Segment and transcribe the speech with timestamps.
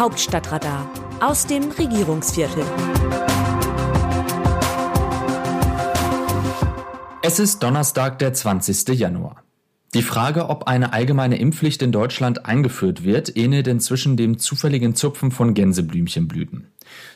[0.00, 2.64] Hauptstadtradar aus dem Regierungsviertel.
[7.20, 8.98] Es ist Donnerstag, der 20.
[8.98, 9.44] Januar.
[9.92, 15.30] Die Frage, ob eine allgemeine Impfpflicht in Deutschland eingeführt wird, ähnelt inzwischen dem zufälligen Zupfen
[15.30, 16.68] von Gänseblümchenblüten.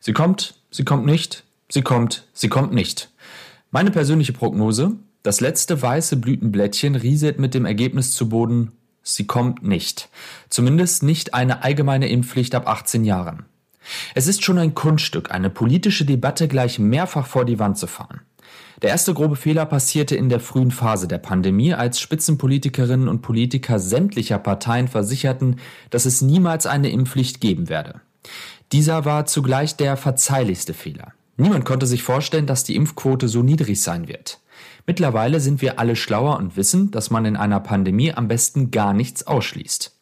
[0.00, 3.10] Sie kommt, sie kommt nicht, sie kommt, sie kommt nicht.
[3.70, 8.72] Meine persönliche Prognose, das letzte weiße Blütenblättchen rieselt mit dem Ergebnis zu Boden,
[9.02, 10.08] sie kommt nicht.
[10.48, 13.44] Zumindest nicht eine allgemeine Impfpflicht ab 18 Jahren.
[14.14, 18.20] Es ist schon ein Kunststück, eine politische Debatte gleich mehrfach vor die Wand zu fahren.
[18.82, 23.78] Der erste grobe Fehler passierte in der frühen Phase der Pandemie, als Spitzenpolitikerinnen und Politiker
[23.78, 25.60] sämtlicher Parteien versicherten,
[25.90, 28.00] dass es niemals eine Impfpflicht geben werde.
[28.72, 31.12] Dieser war zugleich der verzeihlichste Fehler.
[31.36, 34.40] Niemand konnte sich vorstellen, dass die Impfquote so niedrig sein wird.
[34.86, 38.92] Mittlerweile sind wir alle schlauer und wissen, dass man in einer Pandemie am besten gar
[38.92, 39.96] nichts ausschließt.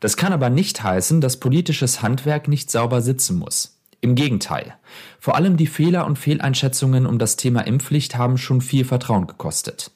[0.00, 3.78] Das kann aber nicht heißen, dass politisches Handwerk nicht sauber sitzen muss.
[4.00, 4.74] Im Gegenteil.
[5.18, 9.90] Vor allem die Fehler und Fehleinschätzungen um das Thema Impfpflicht haben schon viel Vertrauen gekostet.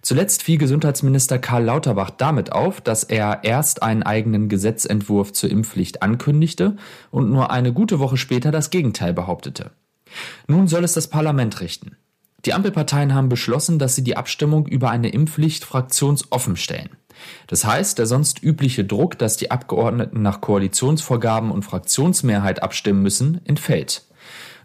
[0.00, 6.02] Zuletzt fiel Gesundheitsminister Karl Lauterbach damit auf, dass er erst einen eigenen Gesetzentwurf zur Impfpflicht
[6.02, 6.76] ankündigte
[7.10, 9.70] und nur eine gute Woche später das Gegenteil behauptete.
[10.46, 11.96] Nun soll es das Parlament richten.
[12.44, 16.90] Die Ampelparteien haben beschlossen, dass sie die Abstimmung über eine Impfpflicht fraktionsoffen stellen.
[17.46, 23.40] Das heißt, der sonst übliche Druck, dass die Abgeordneten nach Koalitionsvorgaben und Fraktionsmehrheit abstimmen müssen,
[23.44, 24.04] entfällt.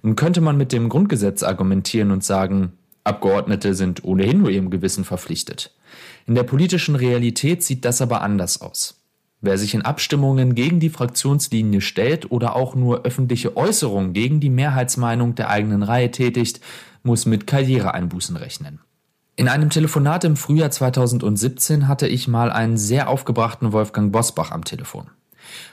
[0.02, 5.06] Nun könnte man mit dem Grundgesetz argumentieren und sagen, Abgeordnete sind ohnehin nur ihrem Gewissen
[5.06, 5.76] verpflichtet.
[6.26, 9.02] In der politischen Realität sieht das aber anders aus.
[9.40, 14.50] Wer sich in Abstimmungen gegen die Fraktionslinie stellt oder auch nur öffentliche Äußerungen gegen die
[14.50, 16.60] Mehrheitsmeinung der eigenen Reihe tätigt,
[17.08, 18.80] muss mit Karriereeinbußen rechnen.
[19.36, 24.64] In einem Telefonat im Frühjahr 2017 hatte ich mal einen sehr aufgebrachten Wolfgang Bosbach am
[24.64, 25.10] Telefon.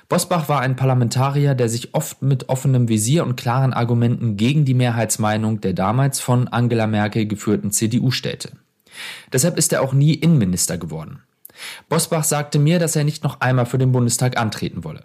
[0.08, 4.74] Bosbach war ein Parlamentarier, der sich oft mit offenem Visier und klaren Argumenten gegen die
[4.74, 8.52] Mehrheitsmeinung der damals von Angela Merkel geführten CDU stellte.
[9.32, 11.20] Deshalb ist er auch nie Innenminister geworden.
[11.88, 15.04] Bosbach sagte mir, dass er nicht noch einmal für den Bundestag antreten wolle.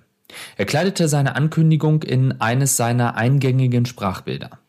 [0.58, 4.60] Er kleidete seine Ankündigung in eines seiner eingängigen Sprachbilder.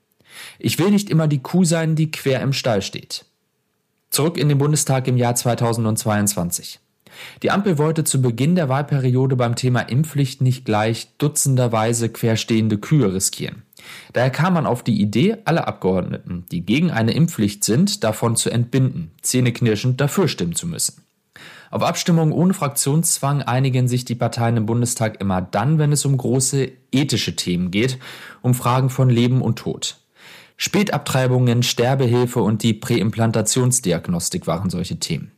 [0.58, 3.24] Ich will nicht immer die Kuh sein, die quer im Stall steht.
[4.10, 6.80] Zurück in den Bundestag im Jahr 2022.
[7.42, 13.12] Die Ampel wollte zu Beginn der Wahlperiode beim Thema Impfpflicht nicht gleich dutzenderweise querstehende Kühe
[13.12, 13.62] riskieren.
[14.12, 18.50] Daher kam man auf die Idee, alle Abgeordneten, die gegen eine Impfpflicht sind, davon zu
[18.50, 21.02] entbinden, zähneknirschend dafür stimmen zu müssen.
[21.70, 26.16] Auf Abstimmungen ohne Fraktionszwang einigen sich die Parteien im Bundestag immer dann, wenn es um
[26.16, 27.98] große ethische Themen geht,
[28.42, 29.96] um Fragen von Leben und Tod.
[30.62, 35.32] Spätabtreibungen, Sterbehilfe und die Präimplantationsdiagnostik waren solche Themen.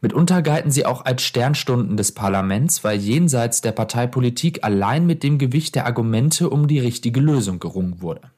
[0.00, 5.38] Mitunter galten sie auch als Sternstunden des Parlaments, weil jenseits der Parteipolitik allein mit dem
[5.38, 8.30] Gewicht der Argumente um die richtige Lösung gerungen wurde.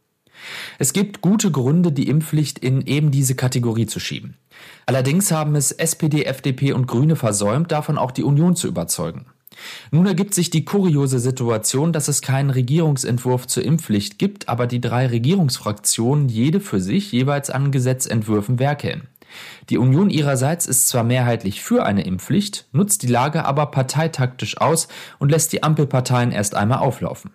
[0.78, 4.38] Es gibt gute Gründe, die Impfpflicht in eben diese Kategorie zu schieben.
[4.86, 9.26] Allerdings haben es SPD, FDP und Grüne versäumt, davon auch die Union zu überzeugen.
[9.90, 14.80] Nun ergibt sich die kuriose Situation, dass es keinen Regierungsentwurf zur Impfpflicht gibt, aber die
[14.80, 19.08] drei Regierungsfraktionen jede für sich jeweils an Gesetzentwürfen werkeln.
[19.70, 24.88] Die Union ihrerseits ist zwar mehrheitlich für eine Impfpflicht, nutzt die Lage aber parteitaktisch aus
[25.18, 27.30] und lässt die Ampelparteien erst einmal auflaufen.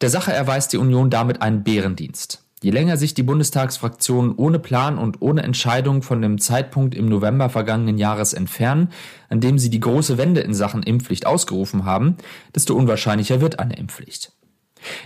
[0.00, 2.41] Der Sache erweist die Union damit einen Bärendienst.
[2.62, 7.50] Je länger sich die Bundestagsfraktionen ohne Plan und ohne Entscheidung von dem Zeitpunkt im November
[7.50, 8.90] vergangenen Jahres entfernen,
[9.28, 12.16] an dem sie die große Wende in Sachen Impfpflicht ausgerufen haben,
[12.54, 14.30] desto unwahrscheinlicher wird eine Impfpflicht.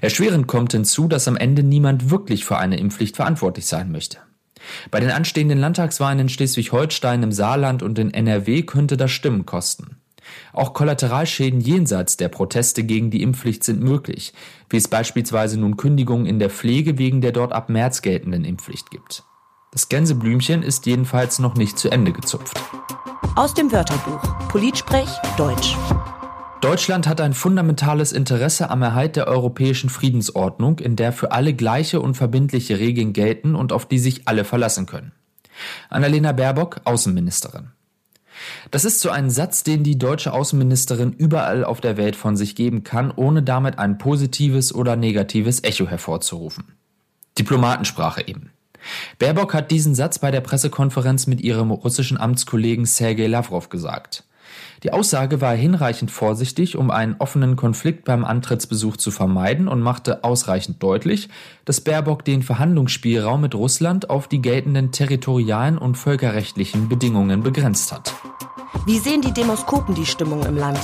[0.03, 4.19] Erschwerend kommt hinzu, dass am Ende niemand wirklich für eine Impfpflicht verantwortlich sein möchte.
[4.91, 9.97] Bei den anstehenden Landtagswahlen in Schleswig-Holstein, im Saarland und in NRW könnte das Stimmen kosten.
[10.53, 14.33] Auch Kollateralschäden jenseits der Proteste gegen die Impfpflicht sind möglich,
[14.71, 18.91] wie es beispielsweise nun Kündigungen in der Pflege wegen der dort ab März geltenden Impfpflicht
[18.91, 19.25] gibt.
[19.73, 22.59] Das Gänseblümchen ist jedenfalls noch nicht zu Ende gezupft.
[23.35, 25.77] Aus dem Wörterbuch Politsprech Deutsch.
[26.63, 32.01] Deutschland hat ein fundamentales Interesse am Erhalt der europäischen Friedensordnung, in der für alle gleiche
[32.01, 35.13] und verbindliche Regeln gelten und auf die sich alle verlassen können.
[35.91, 37.73] Annalena Baerbock, Außenministerin.
[38.71, 42.57] Das ist so ein Satz, den die deutsche Außenministerin überall auf der Welt von sich
[42.57, 46.65] geben kann, ohne damit ein positives oder negatives Echo hervorzurufen.
[47.39, 48.51] Diplomatensprache eben.
[49.19, 54.25] Baerbock hat diesen Satz bei der Pressekonferenz mit ihrem russischen Amtskollegen Sergei Lavrov gesagt.
[54.83, 60.23] Die Aussage war hinreichend vorsichtig, um einen offenen Konflikt beim Antrittsbesuch zu vermeiden und machte
[60.23, 61.29] ausreichend deutlich,
[61.65, 68.15] dass Baerbock den Verhandlungsspielraum mit Russland auf die geltenden territorialen und völkerrechtlichen Bedingungen begrenzt hat.
[68.85, 70.79] Wie sehen die Demoskopen die Stimmung im Land?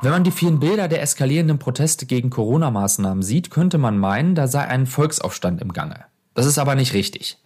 [0.00, 4.46] Wenn man die vielen Bilder der eskalierenden Proteste gegen Corona-Maßnahmen sieht, könnte man meinen, da
[4.46, 6.04] sei ein Volksaufstand im Gange.
[6.34, 7.38] Das ist aber nicht richtig.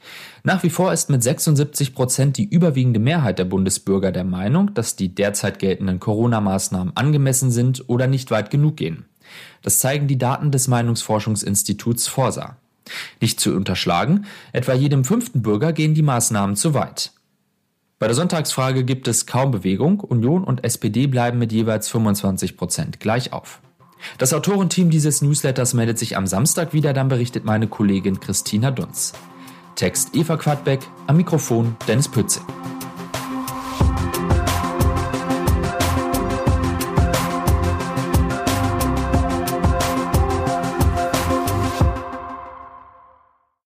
[0.44, 4.96] Nach wie vor ist mit 76 Prozent die überwiegende Mehrheit der Bundesbürger der Meinung, dass
[4.96, 9.06] die derzeit geltenden Corona-Maßnahmen angemessen sind oder nicht weit genug gehen.
[9.62, 12.58] Das zeigen die Daten des Meinungsforschungsinstituts Forsa.
[13.20, 17.12] Nicht zu unterschlagen, etwa jedem fünften Bürger gehen die Maßnahmen zu weit.
[18.02, 20.00] Bei der Sonntagsfrage gibt es kaum Bewegung.
[20.00, 23.60] Union und SPD bleiben mit jeweils 25 Prozent gleich auf.
[24.19, 29.12] Das Autorenteam dieses Newsletters meldet sich am Samstag wieder, dann berichtet meine Kollegin Christina Dunz.
[29.76, 32.43] Text Eva Quadbeck, am Mikrofon Dennis Pützig.